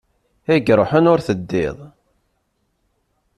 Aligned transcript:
I 0.53 0.55
iṛuḥen, 0.71 1.09
ur 1.13 1.19
teddiḍ! 1.27 1.77